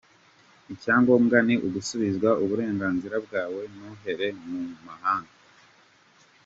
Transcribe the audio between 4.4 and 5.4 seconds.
mu mahanga.